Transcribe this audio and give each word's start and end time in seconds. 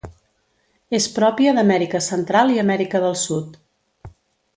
És 0.99 1.05
pròpia 1.17 1.53
d'Amèrica 1.57 2.01
Central 2.05 2.53
i 2.57 2.59
Amèrica 2.63 3.03
del 3.05 3.15
Sud. 3.25 3.61